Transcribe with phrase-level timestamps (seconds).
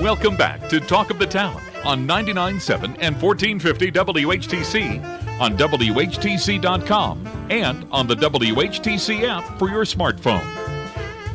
[0.00, 7.86] Welcome back to Talk of the Town on 99.7 and 1450 WHTC, on WHTC.com, and
[7.90, 10.44] on the WHTC app for your smartphone.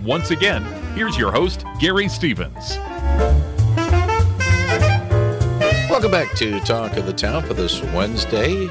[0.04, 0.63] Once again,
[0.94, 2.78] here's your host, Gary Stevens.
[5.89, 8.67] Welcome back to Talk of the Town for this Wednesday,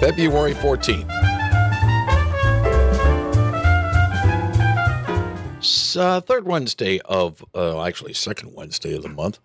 [0.00, 1.33] February 14th.
[5.94, 9.38] It's uh, third Wednesday of, uh, actually, second Wednesday of the month.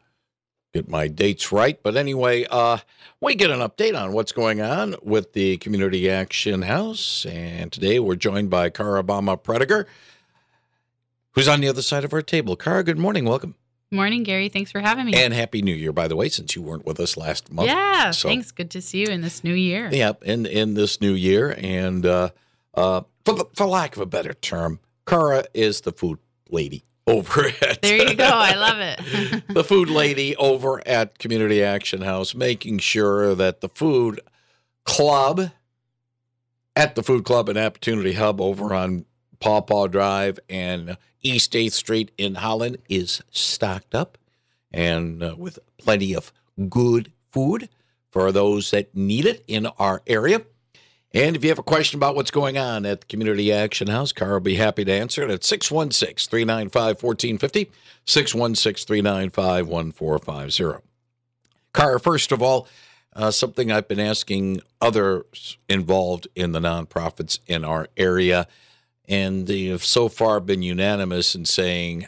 [0.73, 1.79] Get my dates right.
[1.83, 2.79] But anyway, uh,
[3.21, 7.23] we get an update on what's going on with the Community Action House.
[7.27, 9.85] And today we're joined by Chara Bouma-Prediger,
[11.33, 12.55] who's on the other side of our table.
[12.55, 13.25] Chara, good morning.
[13.25, 13.53] Welcome.
[13.91, 14.49] Morning, Gary.
[14.49, 15.13] Thanks for having me.
[15.13, 17.69] And Happy New Year, by the way, since you weren't with us last month.
[17.69, 18.49] Yeah, so, thanks.
[18.49, 19.87] Good to see you in this new year.
[19.91, 21.53] Yep, in, in this new year.
[21.59, 22.29] And uh,
[22.73, 26.17] uh, for, the, for lack of a better term, Chara is the food
[26.49, 27.81] lady over at.
[27.81, 28.25] There you go.
[28.25, 29.43] I love it.
[29.53, 34.19] the food lady over at Community Action House, making sure that the food
[34.85, 35.51] club
[36.75, 39.05] at the food club and opportunity hub over on
[39.39, 44.17] Paw Paw Drive and East 8th Street in Holland is stocked up
[44.71, 46.31] and uh, with plenty of
[46.69, 47.69] good food
[48.11, 50.41] for those that need it in our area.
[51.13, 54.11] And if you have a question about what's going on at the Community Action House,
[54.11, 57.71] Chara will be happy to answer it at 616 395 1450,
[58.05, 60.87] 616 395 1450.
[61.75, 62.67] Chara, first of all,
[63.15, 68.47] uh, something I've been asking others involved in the nonprofits in our area,
[69.07, 72.07] and they have so far been unanimous in saying,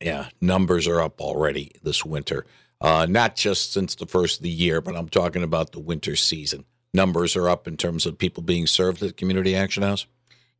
[0.00, 2.46] yeah, numbers are up already this winter.
[2.80, 6.14] Uh, not just since the first of the year, but I'm talking about the winter
[6.14, 6.64] season
[6.96, 10.06] numbers are up in terms of people being served at Community Action House?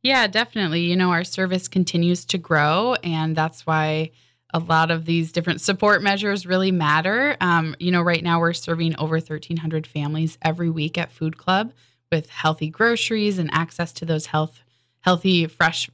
[0.03, 0.81] Yeah, definitely.
[0.81, 4.11] You know, our service continues to grow, and that's why
[4.53, 7.35] a lot of these different support measures really matter.
[7.41, 11.73] Um, you know, right now we're serving over 1,300 families every week at Food Club
[12.11, 14.61] with healthy groceries and access to those health,
[15.01, 15.89] healthy, fresh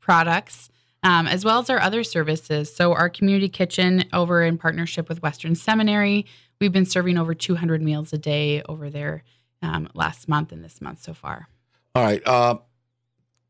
[0.00, 0.70] products.
[1.04, 2.74] Um, as well as our other services.
[2.74, 6.26] So, our community kitchen over in partnership with Western Seminary,
[6.60, 9.22] we've been serving over 200 meals a day over there
[9.62, 11.48] um, last month and this month so far.
[11.94, 12.26] All right.
[12.26, 12.58] Uh,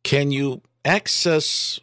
[0.03, 1.81] can you access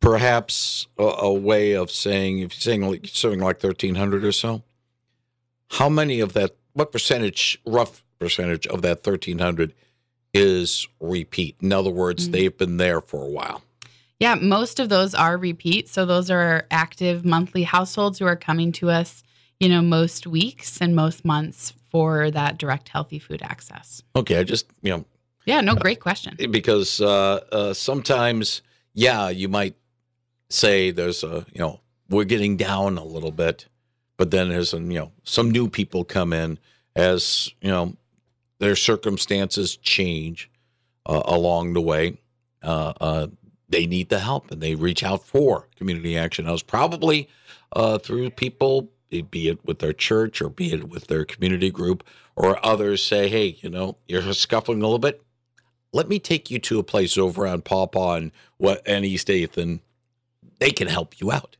[0.00, 4.62] perhaps a, a, way of saying, if you're saying like, serving like 1,300 or so,
[5.70, 9.74] how many of that, what percentage, rough percentage of that 1,300
[10.34, 11.56] is repeat?
[11.60, 12.32] In other words, mm-hmm.
[12.32, 13.62] they've been there for a while.
[14.20, 15.88] Yeah, most of those are repeat.
[15.88, 19.22] So those are active monthly households who are coming to us,
[19.60, 24.02] you know, most weeks and most months for that direct healthy food access?
[24.16, 25.04] Okay, I just you know.
[25.44, 26.36] Yeah, no, great question.
[26.50, 28.60] Because uh, uh, sometimes,
[28.92, 29.74] yeah, you might
[30.50, 33.66] say there's a you know we're getting down a little bit,
[34.16, 36.58] but then there's a, you know some new people come in
[36.94, 37.94] as you know
[38.58, 40.50] their circumstances change
[41.06, 42.18] uh, along the way.
[42.62, 43.26] Uh, uh,
[43.68, 47.28] they need the help and they reach out for community action I was probably
[47.72, 52.04] uh, through people be it with their church or be it with their community group,
[52.36, 55.22] or others say, hey, you know, you're scuffling a little bit.
[55.92, 58.32] Let me take you to a place over on Paw Paw and
[58.86, 59.80] and East Eighth, and
[60.58, 61.57] they can help you out.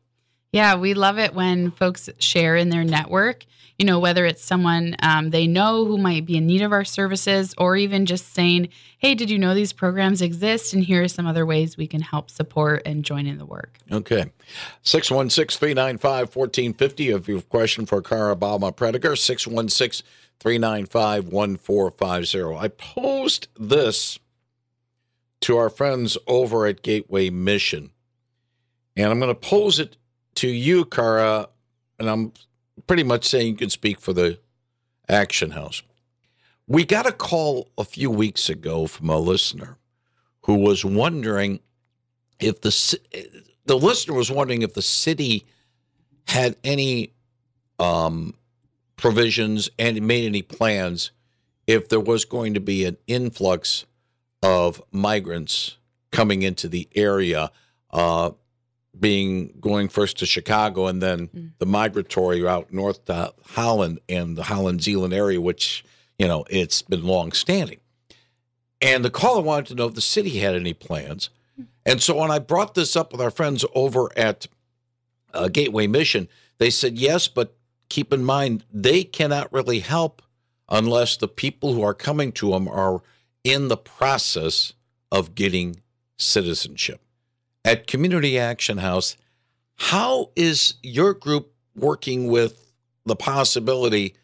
[0.51, 3.45] Yeah, we love it when folks share in their network,
[3.77, 6.83] you know, whether it's someone um, they know who might be in need of our
[6.83, 10.73] services, or even just saying, hey, did you know these programs exist?
[10.73, 13.77] And here are some other ways we can help support and join in the work.
[13.91, 14.31] Okay.
[14.81, 17.09] 616 395 1450.
[17.11, 20.05] If you have a question for Chara Bouma-Prediger, 616
[20.39, 22.57] 395 1450.
[22.57, 24.19] I posed this
[25.41, 27.91] to our friends over at Gateway Mission.
[28.97, 29.95] And I'm going to pose it
[30.39, 31.49] to you, Chara,
[31.99, 32.31] and I'm
[32.87, 34.39] pretty much saying you can speak for the
[35.09, 35.83] Action House.
[36.65, 39.77] We got a call a few weeks ago from a listener
[40.43, 41.59] who was wondering
[42.39, 42.99] if the
[43.65, 45.45] the listener was wondering if the city
[46.25, 47.11] had any
[47.77, 48.33] um,
[48.95, 51.11] provisions and made any plans
[51.67, 53.85] if there was going to be an influx
[54.41, 55.77] of migrants
[56.11, 57.51] coming into the area.
[57.91, 58.31] Uh,
[58.97, 61.51] being going first to Chicago and then mm.
[61.59, 65.83] the migratory route north to Holland and the Holland Zeeland area, which,
[66.17, 67.79] you know, it's been long standing.
[68.81, 71.29] And the caller wanted to know if the city had any plans.
[71.59, 71.67] Mm.
[71.85, 74.47] And so when I brought this up with our friends over at
[75.33, 76.27] uh, Gateway Mission,
[76.57, 77.55] they said, yes, but
[77.89, 80.21] keep in mind, they cannot really help
[80.67, 83.01] unless the people who are coming to them are
[83.43, 84.73] in the process
[85.11, 85.81] of getting
[86.17, 87.01] citizenship
[87.65, 89.17] at Community Action House.
[89.75, 92.73] How is your group working with
[93.05, 94.15] the possibility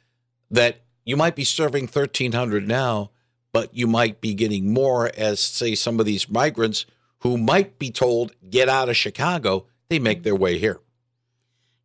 [0.52, 3.12] that you might be serving 1,300 now,
[3.54, 6.86] but you might be getting more as, say, some of these migrants
[7.20, 10.80] who might be told, get out of Chicago, they make their way here?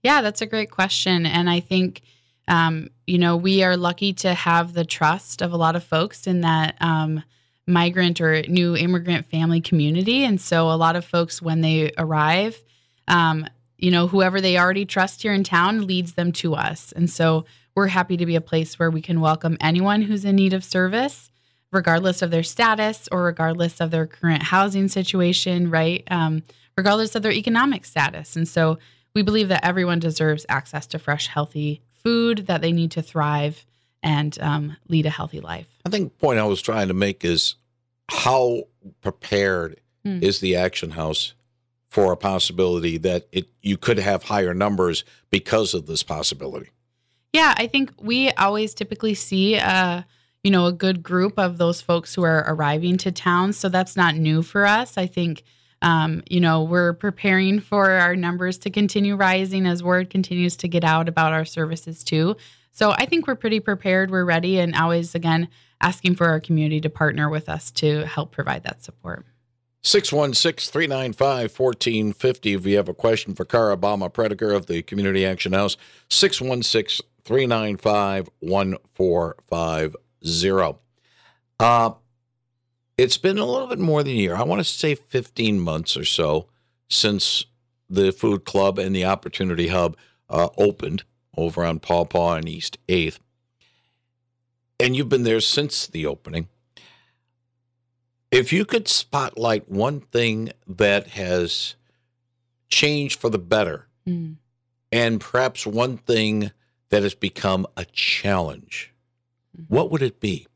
[0.02, 1.26] Yeah, that's a great question.
[1.26, 2.02] And I think,
[2.48, 6.26] um, you know, we are lucky to have the trust of a lot of folks
[6.26, 7.22] in that um,
[7.70, 10.24] migrant or new immigrant family community.
[10.24, 12.60] And so a lot of folks, when they arrive,
[13.08, 13.46] um,
[13.78, 16.92] you know, whoever they already trust here in town leads them to us.
[16.92, 20.36] And so we're happy to be a place where we can welcome anyone who's in
[20.36, 21.30] need of service,
[21.72, 26.04] regardless of their status or regardless of their current housing situation, right?
[26.10, 26.42] Um,
[26.76, 28.36] regardless of their economic status.
[28.36, 28.78] And so
[29.14, 33.64] we believe that everyone deserves access to fresh, healthy food that they need to thrive
[34.02, 35.66] and um, lead a healthy life.
[35.84, 37.54] I think the point I was trying to make is
[38.10, 38.64] how
[39.00, 40.22] prepared mm.
[40.22, 41.34] is the Action House
[41.88, 46.70] for a possibility that it you could have higher numbers because of this possibility?
[47.32, 50.02] Yeah, I think we always typically see a uh,
[50.42, 53.96] you know a good group of those folks who are arriving to town, so that's
[53.96, 54.96] not new for us.
[54.96, 55.42] I think
[55.82, 60.68] um, you know we're preparing for our numbers to continue rising as word continues to
[60.68, 62.36] get out about our services too.
[62.72, 64.10] So I think we're pretty prepared.
[64.10, 65.48] We're ready, and always again
[65.80, 69.24] asking for our community to partner with us to help provide that support.
[69.82, 72.52] 616 395 1450.
[72.52, 75.76] If you have a question for Chara Bouma-Prediger of the Community Action House,
[76.10, 80.78] 616 395 1450.
[81.58, 81.92] Uh,
[82.98, 84.36] it's been a little bit more than a year.
[84.36, 86.48] I want to say 15 months or so
[86.88, 87.46] since
[87.88, 89.96] the food club and the Opportunity Hub
[90.28, 91.04] uh, opened
[91.36, 93.18] over on Paw Paw and East 8th.
[94.80, 96.48] And you've been there since the opening.
[98.30, 101.74] If you could spotlight one thing that has
[102.68, 104.36] changed for the better, mm.
[104.90, 106.50] and perhaps one thing
[106.88, 108.92] that has become a challenge,
[109.56, 109.74] mm-hmm.
[109.74, 110.46] what would it be?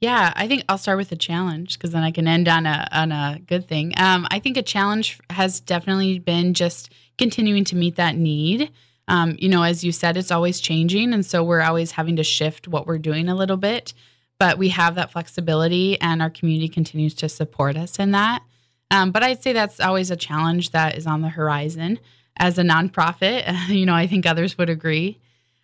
[0.00, 2.86] Yeah, I think I'll start with a challenge because then I can end on a
[2.92, 3.94] on a good thing.
[3.96, 8.70] Um, I think a challenge has definitely been just continuing to meet that need.
[9.08, 12.24] Um, you know, as you said, it's always changing, and so we're always having to
[12.24, 13.92] shift what we're doing a little bit
[14.38, 18.42] but we have that flexibility and our community continues to support us in that.
[18.90, 21.98] Um, but I'd say that's always a challenge that is on the horizon
[22.36, 23.44] as a nonprofit.
[23.68, 25.18] You know, I think others would agree.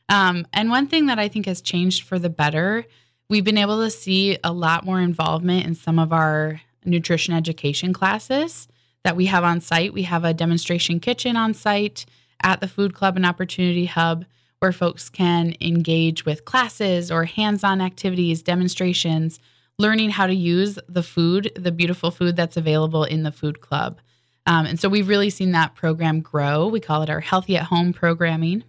[0.08, 2.84] Um, and one thing that I think has changed for the better,
[3.28, 7.92] we've been able to see a lot more involvement in some of our nutrition education
[7.92, 8.68] classes
[9.04, 9.92] that we have on site.
[9.92, 12.04] We have a demonstration kitchen on site
[12.42, 14.24] at the Food Club and Opportunity Hub
[14.62, 19.40] where folks can engage with classes or hands on activities, demonstrations,
[19.76, 23.98] learning how to use the food, the beautiful food that's available in the food club.
[24.46, 26.68] Um, and so we've really seen that program grow.
[26.68, 28.62] We call it our Healthy at Home programming.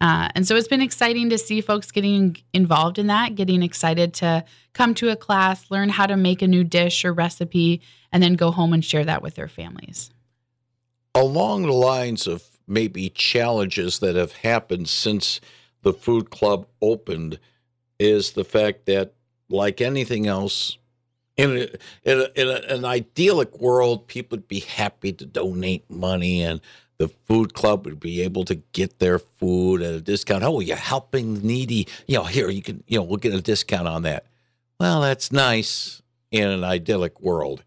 [0.00, 4.12] Uh, and so it's been exciting to see folks getting involved in that, getting excited
[4.14, 8.20] to come to a class, learn how to make a new dish or recipe, and
[8.20, 10.10] then go home and share that with their families.
[11.14, 15.40] Along the lines of maybe challenges that have happened since
[15.82, 17.38] the food club opened
[17.98, 19.12] is the fact that,
[19.48, 20.78] like anything else,
[21.36, 21.68] in, a,
[22.04, 26.60] in, a, in a, an idyllic world, people would be happy to donate money and
[26.98, 30.44] the food club would be able to get their food at a discount.
[30.44, 31.88] Oh, you're helping the needy.
[32.06, 34.26] You know, here you can, you know, we'll get a discount on that.
[34.78, 37.64] Well, that's nice in an idyllic world.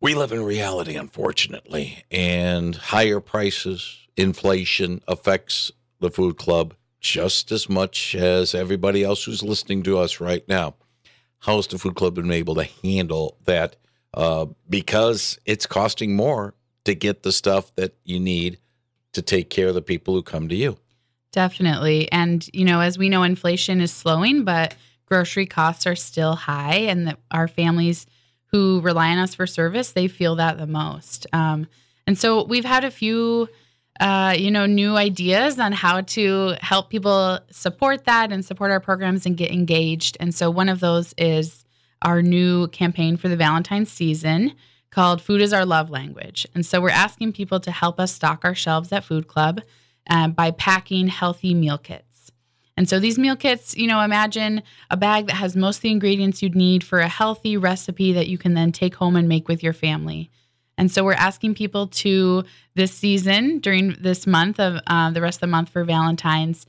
[0.00, 7.68] We live in reality, unfortunately, and higher prices, inflation affects the food club just as
[7.68, 10.74] much as everybody else who's listening to us right now.
[11.38, 13.76] How's the food club been able to handle that?
[14.12, 18.58] Uh, because it's costing more to get the stuff that you need
[19.12, 20.76] to take care of the people who come to you.
[21.32, 22.10] Definitely.
[22.12, 24.74] And, you know, as we know, inflation is slowing, but
[25.06, 28.06] grocery costs are still high, and that our families
[28.56, 31.26] who rely on us for service, they feel that the most.
[31.34, 31.66] Um,
[32.06, 33.50] and so we've had a few,
[34.00, 38.80] uh, you know, new ideas on how to help people support that and support our
[38.80, 40.16] programs and get engaged.
[40.20, 41.66] And so one of those is
[42.00, 44.54] our new campaign for the Valentine's season
[44.90, 46.46] called Food is Our Love Language.
[46.54, 49.60] And so we're asking people to help us stock our shelves at Food Club
[50.08, 52.05] uh, by packing healthy meal kits.
[52.76, 55.90] And so these meal kits, you know, imagine a bag that has most of the
[55.90, 59.48] ingredients you'd need for a healthy recipe that you can then take home and make
[59.48, 60.30] with your family.
[60.78, 65.38] And so we're asking people to this season during this month of uh, the rest
[65.38, 66.66] of the month for Valentine's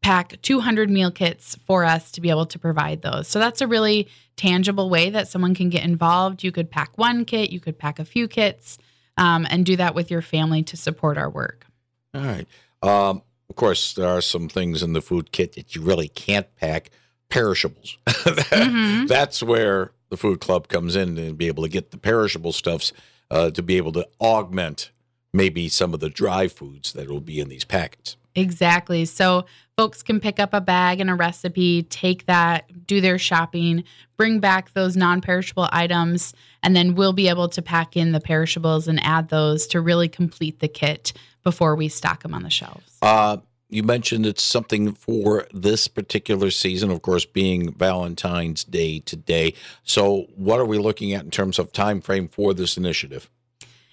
[0.00, 3.26] pack 200 meal kits for us to be able to provide those.
[3.26, 6.44] So that's a really tangible way that someone can get involved.
[6.44, 8.78] You could pack one kit, you could pack a few kits,
[9.16, 11.66] um, and do that with your family to support our work.
[12.14, 12.46] All right.
[12.80, 16.54] Um, of course, there are some things in the food kit that you really can't
[16.56, 16.90] pack.
[17.30, 17.98] Perishables.
[18.06, 19.06] Mhm.
[19.08, 22.92] That's where the food club comes in and be able to get the perishable stuffs
[23.30, 24.90] uh, to be able to augment
[25.34, 28.16] maybe some of the dry foods that will be in these packets.
[28.38, 29.04] Exactly.
[29.04, 33.84] So folks can pick up a bag and a recipe, take that, do their shopping,
[34.16, 38.20] bring back those non perishable items, and then we'll be able to pack in the
[38.20, 41.12] perishables and add those to really complete the kit
[41.44, 42.98] before we stock them on the shelves.
[43.02, 43.38] Uh,
[43.70, 49.54] you mentioned it's something for this particular season, of course, being Valentine's Day today.
[49.84, 53.30] So, what are we looking at in terms of time frame for this initiative?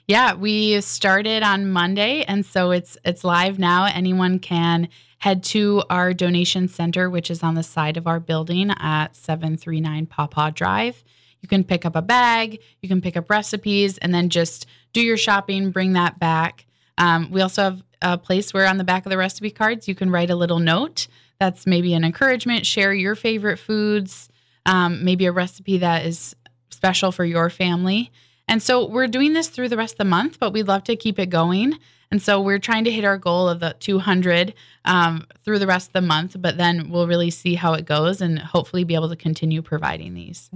[0.07, 3.85] Yeah, we started on Monday and so it's it's live now.
[3.85, 8.69] Anyone can head to our donation center which is on the side of our building
[8.69, 11.03] at 739 Pawpaw Drive.
[11.41, 15.01] You can pick up a bag, you can pick up recipes and then just do
[15.01, 16.67] your shopping, bring that back.
[16.99, 19.95] Um, we also have a place where on the back of the recipe cards you
[19.95, 21.07] can write a little note
[21.39, 24.29] that's maybe an encouragement, share your favorite foods,
[24.67, 26.35] um, maybe a recipe that is
[26.69, 28.11] special for your family.
[28.47, 30.95] And so we're doing this through the rest of the month, but we'd love to
[30.95, 31.79] keep it going.
[32.11, 34.53] And so we're trying to hit our goal of the 200
[34.85, 38.21] um, through the rest of the month, but then we'll really see how it goes
[38.21, 40.49] and hopefully be able to continue providing these.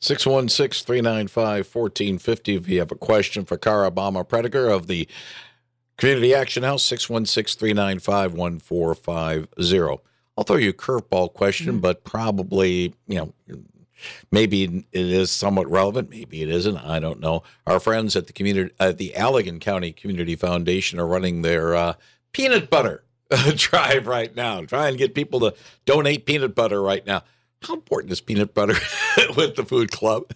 [0.00, 2.54] 616 395 1450.
[2.54, 5.06] If you have a question for Chara Bouma-Prediger of the
[5.98, 10.02] Community Action House, 616 395 1450.
[10.36, 13.34] I'll throw you a curveball question, but probably, you know,
[14.30, 16.10] maybe it is somewhat relevant.
[16.10, 16.76] Maybe it isn't.
[16.76, 17.42] I don't know.
[17.66, 21.94] Our friends at the community, at the Allegan County Community Foundation are running their uh,
[22.32, 23.04] peanut butter
[23.56, 27.22] drive right now, trying to get people to donate peanut butter right now.
[27.62, 28.76] How important is peanut butter
[29.36, 30.30] with the food club?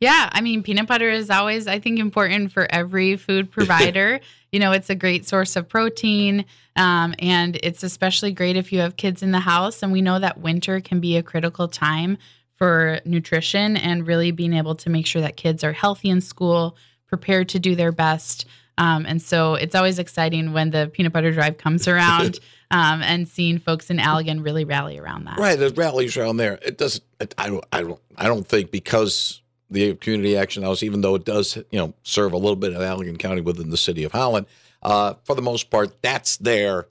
[0.00, 4.20] Yeah, I mean, peanut butter is always, I think, important for every food provider.
[4.50, 6.44] you know, it's a great source of protein,
[6.76, 9.82] um, and it's especially great if you have kids in the house.
[9.82, 12.16] And we know that winter can be a critical time
[12.60, 16.76] for nutrition and really being able to make sure that kids are healthy in school,
[17.06, 18.44] prepared to do their best.
[18.76, 22.38] Um, and so it's always exciting when the peanut butter drive comes around
[22.70, 25.38] um, and seeing folks in Allegan really rally around that.
[25.38, 26.58] Right, there's rallies around there.
[26.60, 27.02] It doesn't.
[27.18, 27.64] It, I don't.
[27.72, 28.00] I don't.
[28.18, 29.40] I don't think because
[29.70, 32.82] the community action house, even though it does, you know, serve a little bit of
[32.82, 34.46] Allegan County within the city of Holland,
[34.82, 36.88] uh, for the most part, that's there.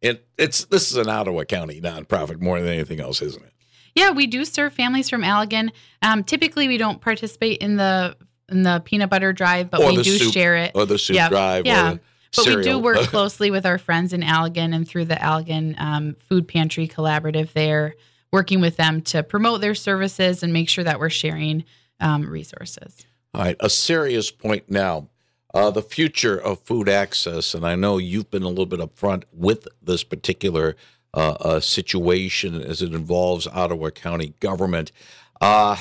[0.00, 3.52] It, it's this is an Ottawa County nonprofit more than anything else, isn't it?
[3.94, 5.70] Yeah, we do serve families from Allegan.
[6.00, 8.16] Um, typically, we don't participate in the
[8.48, 10.72] in the peanut butter drive, but Or we do soup, share it.
[10.74, 11.66] Or the soup Yeah, drive.
[11.66, 11.96] yeah.
[12.34, 16.16] But we do work closely with our friends in Allegan and through the Allegan um,
[16.28, 17.94] Food Pantry Collaborative there,
[18.30, 21.64] working with them to promote their services and make sure that we're sharing
[22.00, 23.06] um, resources.
[23.34, 25.08] All right, a serious point now.
[25.54, 29.24] Uh, the future of food access, and I know you've been a little bit upfront
[29.34, 30.76] with this particular
[31.14, 34.92] uh, uh, situation as it involves Ottawa County government.
[35.40, 35.76] Uh,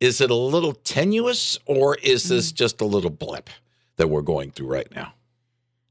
[0.00, 3.50] is it a little tenuous, or is this just a little blip
[3.96, 5.14] that we're going through right now?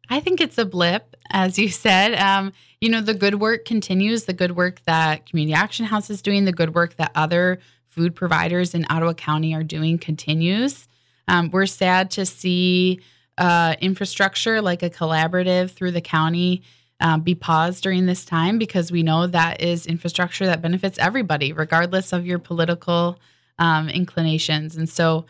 [0.09, 2.15] I think it's a blip, as you said.
[2.15, 6.21] Um, you know, the good work continues, the good work that Community Action House is
[6.21, 10.87] doing, the good work that other food providers in Ottawa County are doing continues.
[11.27, 12.99] Um, we're sad to see
[13.37, 16.63] uh, infrastructure like a collaborative through the county
[17.01, 21.51] um, be paused during this time because we know that is infrastructure that benefits everybody,
[21.51, 23.19] regardless of your political
[23.59, 24.75] um, inclinations.
[24.75, 25.25] And so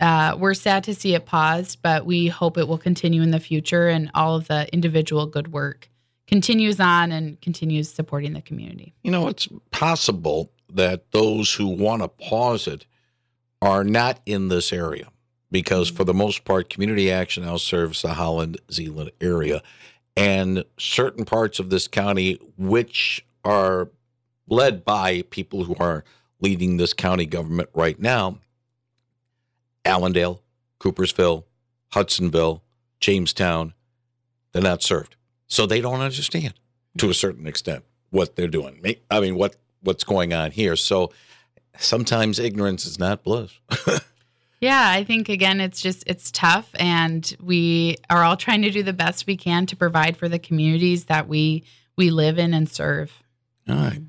[0.00, 3.40] uh, we're sad to see it paused, but we hope it will continue in the
[3.40, 5.88] future and all of the individual good work
[6.26, 8.94] continues on and continues supporting the community.
[9.02, 12.86] You know, it's possible that those who want to pause it
[13.62, 15.08] are not in this area
[15.50, 19.62] because, for the most part, Community Action now serves the Holland Zeeland area.
[20.16, 23.90] And certain parts of this county, which are
[24.48, 26.04] led by people who are
[26.40, 28.38] leading this county government right now,
[29.84, 30.40] Allendale,
[30.80, 31.44] Coopersville,
[31.92, 32.62] Hudsonville,
[33.00, 33.74] Jamestown,
[34.52, 35.16] they're not served.
[35.46, 36.54] So they don't understand
[36.98, 38.96] to a certain extent what they're doing.
[39.10, 40.76] I mean, what what's going on here.
[40.76, 41.12] So
[41.76, 43.52] sometimes ignorance is not bliss.
[44.64, 48.82] Yeah, I think again, it's just it's tough, and we are all trying to do
[48.82, 51.64] the best we can to provide for the communities that we
[51.96, 53.22] we live in and serve.
[53.68, 54.00] All right.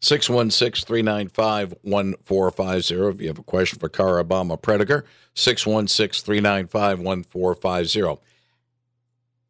[0.00, 2.94] 616 395 1450.
[2.94, 5.02] If you have a question for Chara Bouma-Prediger,
[5.34, 8.24] 616 395 1450.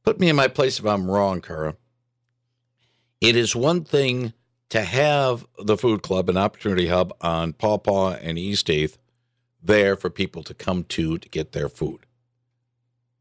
[0.02, 1.76] Put me in my place if I'm wrong, Chara.
[3.20, 4.32] It is one thing
[4.70, 8.96] to have the food club, an opportunity hub on Paw Paw and East 8th
[9.62, 12.06] there for people to come to to get their food.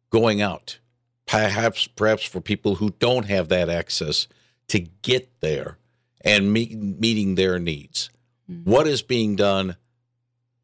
[0.10, 0.79] Going out
[1.27, 4.27] perhaps perhaps for people who don't have that access
[4.70, 5.77] to get there
[6.22, 8.10] and meet, meeting their needs.
[8.50, 8.70] Mm-hmm.
[8.70, 9.75] What is being done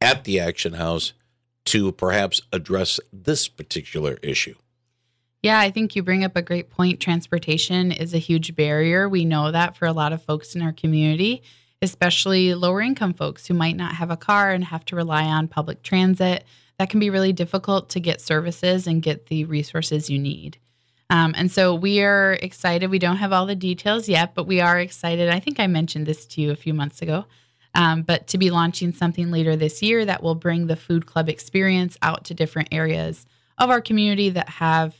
[0.01, 1.13] at the Action House
[1.65, 4.55] to perhaps address this particular issue?
[5.41, 7.01] Yeah, I think you bring up a great point.
[7.01, 9.09] Transportation is a huge barrier.
[9.09, 11.43] We know that for a lot of folks in our community,
[11.83, 15.47] especially lower income folks who might not have a car and have to rely on
[15.47, 16.43] public transit.
[16.79, 20.57] That can be really difficult to get services and get the resources you need.
[21.09, 22.89] Um, and so we are excited.
[22.89, 25.29] We don't have all the details yet, but we are excited.
[25.29, 27.25] I think I mentioned this to you a few months ago.
[27.75, 31.27] Um, but to be launching something later this year that will bring the food club
[31.27, 33.25] experience out to different areas
[33.57, 34.95] of our community that have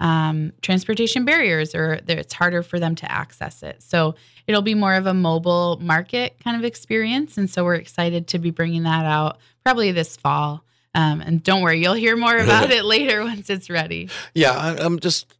[0.00, 3.82] um, transportation barriers or it's harder for them to access it.
[3.82, 4.14] So
[4.46, 7.38] it'll be more of a mobile market kind of experience.
[7.38, 10.62] And so we're excited to be bringing that out probably this fall.
[10.94, 14.08] Um, and don't worry, you'll hear more about it later once it's ready.
[14.34, 15.34] Yeah, I, I'm just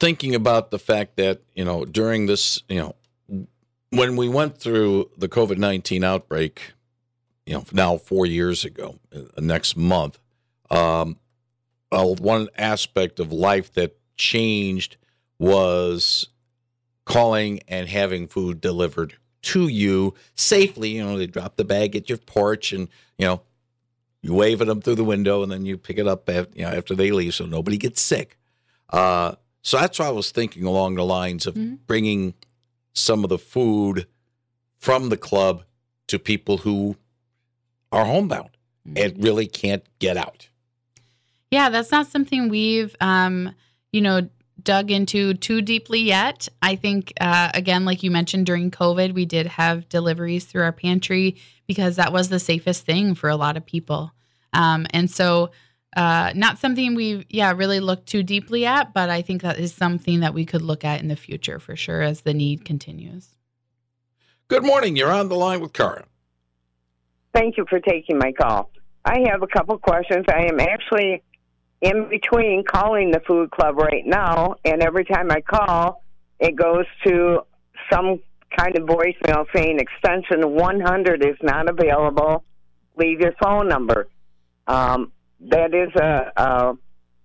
[0.00, 2.94] thinking about the fact that, you know, during this, you know,
[3.90, 6.72] when we went through the COVID 19 outbreak,
[7.46, 10.18] you know, now four years ago, uh, next month,
[10.70, 11.16] um,
[11.90, 14.96] uh, one aspect of life that changed
[15.38, 16.28] was
[17.04, 20.90] calling and having food delivered to you safely.
[20.90, 23.40] You know, they drop the bag at your porch and, you know,
[24.20, 26.64] you wave at them through the window and then you pick it up after, you
[26.64, 28.36] know, after they leave so nobody gets sick.
[28.90, 31.76] Uh, so that's why I was thinking along the lines of mm-hmm.
[31.86, 32.34] bringing
[32.92, 34.06] some of the food
[34.76, 35.64] from the club
[36.08, 36.96] to people who
[37.92, 38.50] are homebound
[38.86, 39.04] mm-hmm.
[39.04, 40.48] and really can't get out.
[41.50, 43.54] Yeah, that's not something we've, um,
[43.92, 44.28] you know,
[44.62, 46.48] dug into too deeply yet.
[46.60, 50.72] I think, uh, again, like you mentioned during COVID, we did have deliveries through our
[50.72, 54.12] pantry because that was the safest thing for a lot of people.
[54.52, 55.50] Um, and so,
[55.96, 59.72] uh, not something we've, yeah, really looked too deeply at, but I think that is
[59.72, 63.36] something that we could look at in the future for sure as the need continues.
[64.48, 64.96] Good morning.
[64.96, 66.04] You're on the line with Chara.
[67.34, 68.70] Thank you for taking my call.
[69.04, 70.24] I have a couple questions.
[70.28, 71.22] I am actually
[71.80, 76.02] in between calling the food club right now, and every time I call,
[76.40, 77.40] it goes to
[77.90, 78.20] some
[78.56, 82.44] kind of voicemail saying extension 100 is not available.
[82.96, 84.08] Leave your phone number.
[84.66, 86.78] Um, that is a, a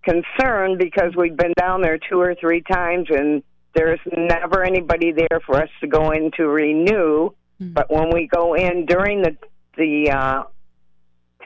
[0.04, 3.42] concern because we've been down there two or three times and
[3.74, 7.30] there's never anybody there for us to go in to renew.
[7.62, 7.74] Mm-hmm.
[7.74, 9.36] But when we go in during the
[9.76, 10.44] the uh,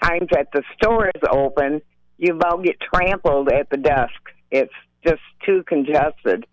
[0.03, 1.81] times that the store is open,
[2.17, 4.13] you about get trampled at the desk.
[4.51, 4.73] It's
[5.05, 6.45] just too congested.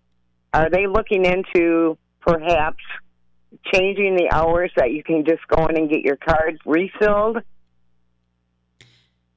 [0.53, 2.83] Are they looking into perhaps
[3.73, 7.37] changing the hours that you can just go in and get your cards refilled?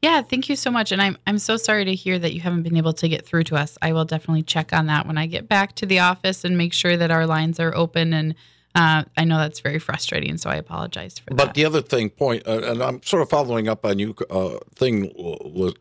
[0.01, 0.93] Yeah, thank you so much.
[0.93, 3.45] And I'm I'm so sorry to hear that you haven't been able to get through
[3.45, 3.77] to us.
[3.83, 6.73] I will definitely check on that when I get back to the office and make
[6.73, 8.13] sure that our lines are open.
[8.13, 8.37] And
[8.79, 11.47] uh, I know that's very frustrating, so I apologize for but that.
[11.47, 14.59] But the other thing, point, uh, and I'm sort of following up on you, uh,
[14.77, 15.13] thing,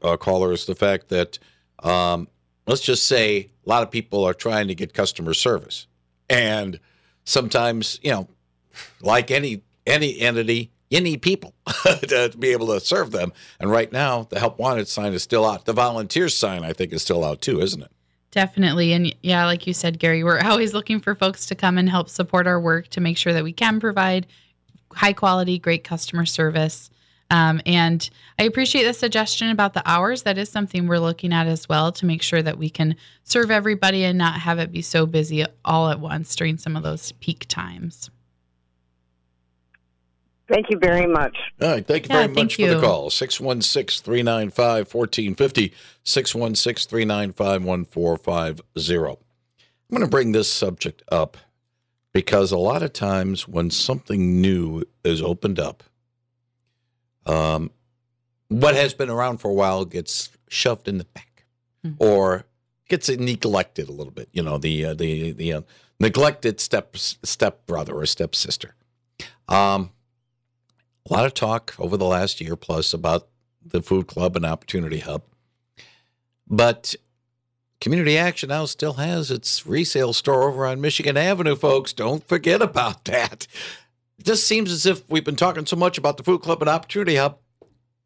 [0.02, 1.38] uh, caller, is the fact that
[1.84, 2.28] um,
[2.66, 5.86] let's just say a lot of people are trying to get customer service,
[6.28, 6.80] and
[7.24, 8.28] sometimes you know,
[9.00, 13.32] like any any entity, you need people to be able to serve them.
[13.60, 15.66] And right now, the help wanted sign is still out.
[15.66, 17.92] The volunteer sign, I think, is still out too, isn't it?
[18.32, 18.94] Definitely.
[18.94, 22.10] And yeah, like you said, Gary, we're always looking for folks to come and help
[22.10, 24.28] support our work to make sure that we can provide
[24.94, 26.90] high quality, great customer service.
[27.30, 28.10] Um, and
[28.40, 30.24] I appreciate the suggestion about the hours.
[30.24, 33.52] That is something we're looking at as well to make sure that we can serve
[33.52, 37.12] everybody and not have it be so busy all at once during some of those
[37.14, 38.10] peak times.
[40.48, 41.38] Thank you very much.
[41.62, 41.86] All right.
[41.86, 42.68] Thank you yeah, very much you.
[42.68, 43.10] for the call.
[43.10, 45.74] 616 395 1450.
[46.04, 48.96] 616 395 1450.
[49.90, 51.38] I'm going to bring this subject up
[52.14, 55.84] because a lot of times when something new is opened up,
[57.26, 57.72] um,
[58.48, 61.46] what has been around for a while gets shoved in the back
[61.86, 62.02] mm-hmm.
[62.02, 62.46] or
[62.88, 64.30] gets neglected a little bit.
[64.32, 65.62] You know, the uh, the the uh,
[66.00, 68.76] neglected step step brother or step sister.
[69.50, 69.92] Um,
[71.10, 73.28] a lot of talk over the last year plus about
[73.64, 75.24] the food club and opportunity hub.
[76.48, 76.96] But
[77.80, 81.94] Community Action now still has its resale store over on Michigan Avenue, folks.
[81.94, 83.48] Don't forget about that.
[84.18, 86.70] It just seems as if we've been talking so much about the food club and
[86.70, 87.38] opportunity hub.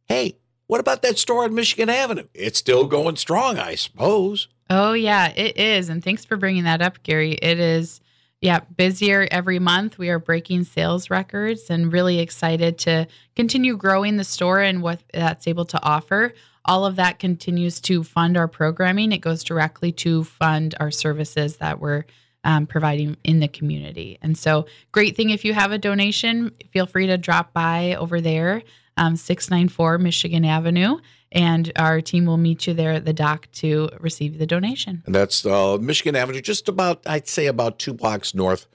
[0.05, 0.37] Hey,
[0.67, 2.27] what about that store on Michigan Avenue?
[2.33, 4.47] It's still going strong, I suppose.
[4.69, 5.89] Oh, yeah, it is.
[5.89, 7.33] And thanks for bringing that up, Gary.
[7.33, 8.01] It is
[8.41, 9.99] yeah, busier every month.
[9.99, 15.01] We are breaking sales records and really excited to continue growing the store and what
[15.13, 16.34] that's able to offer.
[16.65, 19.12] all of that continues to fund our programming.
[19.12, 22.04] It goes directly to fund our services that we're
[22.43, 24.19] um, providing in the community.
[24.21, 28.21] And so, great thing if you have a donation, feel free to drop by over
[28.21, 28.63] there,
[28.97, 30.97] um, 694 Michigan Avenue,
[31.32, 35.02] and our team will meet you there at the dock to receive the donation.
[35.06, 38.67] And that's uh, Michigan Avenue, just about, I'd say, about two blocks north,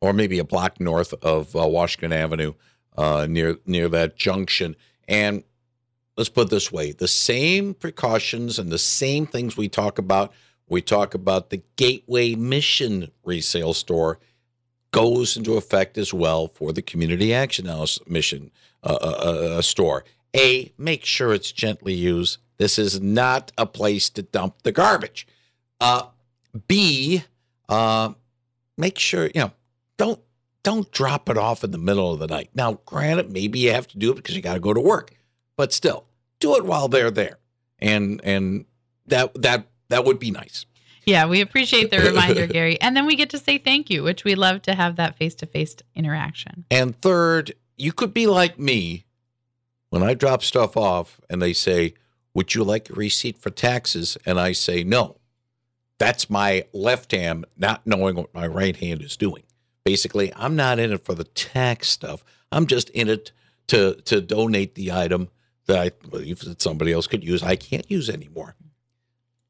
[0.00, 2.54] or maybe a block north of uh, Washington Avenue,
[2.96, 4.76] uh, near near that junction.
[5.06, 5.44] And
[6.16, 10.32] let's put this way: the same precautions and the same things we talk about
[10.68, 14.18] we talk about the Gateway Mission resale store
[14.90, 18.50] goes into effect as well for the Community Action House Mission
[18.82, 20.04] uh, uh, uh, store.
[20.36, 22.38] A, make sure it's gently used.
[22.58, 25.26] This is not a place to dump the garbage.
[25.80, 26.06] Uh,
[26.66, 27.22] B,
[27.68, 28.12] uh,
[28.76, 29.52] make sure you know
[29.96, 30.20] don't
[30.62, 32.50] don't drop it off in the middle of the night.
[32.54, 35.14] Now, granted, maybe you have to do it because you got to go to work,
[35.56, 36.04] but still,
[36.40, 37.38] do it while they're there,
[37.78, 38.64] and and
[39.06, 40.66] that that that would be nice.
[41.06, 42.78] Yeah, we appreciate the reminder, Gary.
[42.80, 45.34] And then we get to say thank you, which we love to have that face
[45.36, 46.66] to face interaction.
[46.70, 49.06] And third, you could be like me
[49.90, 51.94] when I drop stuff off and they say,
[52.34, 54.16] Would you like a receipt for taxes?
[54.26, 55.16] And I say, No.
[55.98, 59.42] That's my left hand not knowing what my right hand is doing.
[59.84, 62.24] Basically, I'm not in it for the tax stuff.
[62.52, 63.32] I'm just in it
[63.68, 65.28] to to donate the item
[65.66, 67.42] that I believe that somebody else could use.
[67.42, 68.54] I can't use anymore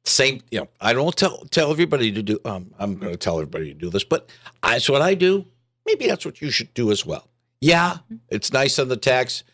[0.08, 3.38] same you know i don't tell tell everybody to do um, i'm going to tell
[3.38, 4.28] everybody to do this but
[4.62, 5.44] that's what i do
[5.86, 7.28] maybe that's what you should do as well
[7.60, 8.16] yeah mm-hmm.
[8.28, 9.44] it's nice on the tax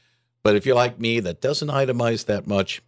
[0.45, 2.81] but if you're like me that doesn't itemize that much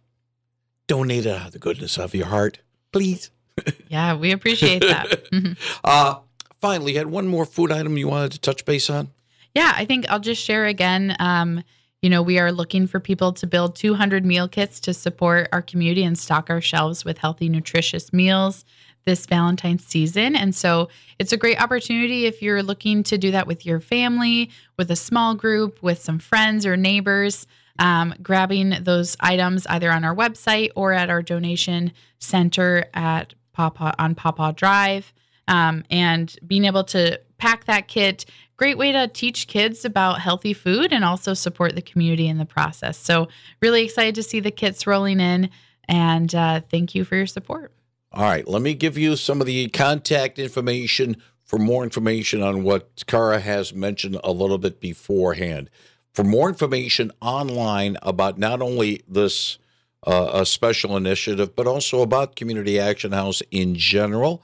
[0.87, 2.59] donate it out of the goodness of your heart
[2.93, 3.29] please.
[3.89, 5.23] Yeah we appreciate that.
[5.83, 6.19] Uh
[6.61, 9.09] finally you had one more food item you wanted to touch base on?
[9.53, 11.63] Yeah i think i'll just share again um
[12.01, 15.63] you know, we are looking for people to build 200 meal kits to support our
[15.63, 18.65] community and stock our shelves with healthy, nutritious meals
[19.07, 20.35] this Valentine's season.
[20.35, 24.51] And so it's a great opportunity if you're looking to do that with your family,
[24.77, 27.47] with a small group, with some friends or neighbors.
[27.79, 33.93] Um, grabbing those items either on our website or at our donation center at Pawpaw
[33.99, 35.13] on Pawpaw Drive,
[35.47, 38.25] um, and being able to pack that kit
[38.57, 42.45] great way to teach kids about healthy food and also support the community in the
[42.45, 42.97] process.
[42.97, 43.27] So,
[43.61, 45.51] really excited to see the kits rolling in
[45.87, 47.76] and uh, thank you for your support.
[48.11, 52.63] All right, let me give you some of the contact information for more information on
[52.63, 55.69] what Chara has mentioned a little bit beforehand.
[56.13, 59.57] For more information online about not only this
[60.05, 64.43] uh, a special initiative, but also about Community Action House in general,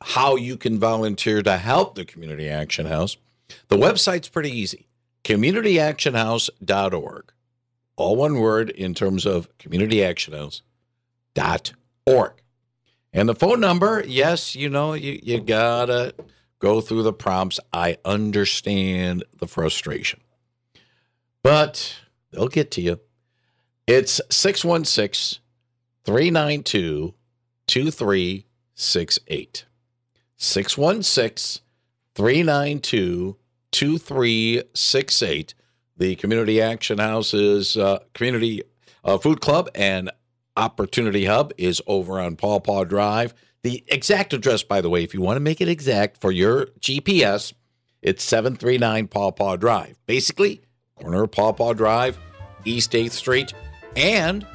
[0.00, 3.16] how you can volunteer to help the Community Action House,
[3.68, 4.88] the website's pretty easy
[5.24, 7.32] communityactionhouse.org.
[7.96, 12.32] All one word in terms of communityactionhouse.org.
[13.16, 16.14] And the phone number, yes, you know, you, you gotta
[16.58, 17.58] go through the prompts.
[17.72, 20.20] I understand the frustration,
[21.42, 21.96] but
[22.30, 23.00] they'll get to you.
[23.86, 25.40] It's 616
[26.04, 27.14] 392
[27.66, 29.64] 2368.
[30.36, 31.62] 616
[32.14, 33.36] 392
[33.72, 35.54] 2368.
[35.96, 38.62] The Community Action House's uh, Community
[39.02, 40.10] uh, Food Club and
[40.56, 43.34] Opportunity Hub is over on Paw Paw Drive.
[43.62, 46.66] The exact address, by the way, if you want to make it exact for your
[46.80, 47.52] GPS,
[48.02, 49.98] it's 739 Paw Paw Drive.
[50.06, 50.62] Basically,
[51.00, 52.18] corner of Paw Paw Drive,
[52.64, 53.52] East 8th Street,
[53.96, 54.46] and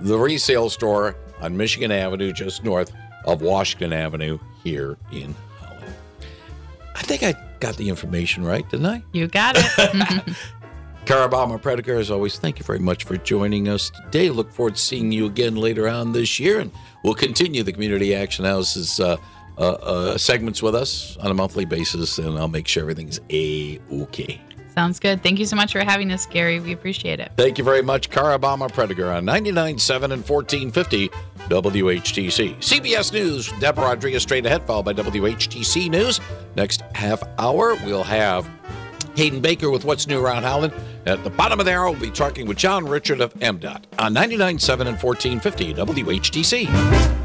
[0.00, 2.92] the resale store on Michigan Avenue, just north
[3.24, 5.94] of Washington Avenue here in Holland.
[6.94, 9.02] I think I got the information right, didn't I?
[9.12, 10.36] You got it.
[11.08, 14.28] Chara Bouma-Prediger, as always, thank you very much for joining us today.
[14.28, 16.70] Look forward to seeing you again later on this year, and
[17.02, 19.16] we'll continue the Community Action House's uh,
[19.56, 23.80] uh, uh, segments with us on a monthly basis, and I'll make sure everything's a
[23.90, 24.38] okay.
[24.74, 25.22] Sounds good.
[25.22, 26.60] Thank you so much for having us, Gary.
[26.60, 27.32] We appreciate it.
[27.38, 31.08] Thank you very much, Chara Bouma-Prediger on 99.7 and 1450
[31.48, 32.56] WHTC.
[32.58, 36.20] CBS News, Deborah Rodriguez straight ahead, followed by WHTC News.
[36.54, 38.46] Next half hour, we'll have
[39.18, 40.72] Hayden Baker with What's New Around Holland.
[41.04, 44.14] At the bottom of the hour, we'll be talking with John Richard of MDOT on
[44.14, 47.17] 99.7 and 1450 WHTC.